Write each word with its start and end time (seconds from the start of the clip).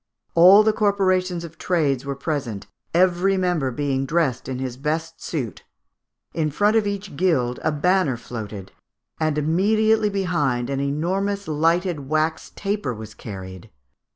"All 0.33 0.63
the 0.63 0.73
corporations 0.73 1.43
of 1.43 1.59
trades 1.59 2.05
were 2.05 2.15
present, 2.15 2.65
every 2.91 3.37
member 3.37 3.69
being 3.69 4.07
dressed 4.07 4.49
in 4.49 4.57
his 4.57 4.75
best 4.75 5.21
suit." 5.23 5.63
In 6.33 6.49
front 6.49 6.75
of 6.75 6.87
each 6.87 7.15
guild 7.15 7.59
a 7.63 7.71
banner 7.71 8.17
floated; 8.17 8.71
and 9.19 9.37
immediately 9.37 10.09
behind 10.09 10.71
an 10.71 10.79
enormous 10.79 11.47
lighted 11.47 12.09
wax 12.09 12.51
taper 12.55 12.95
was 12.95 13.13
carried. 13.13 13.69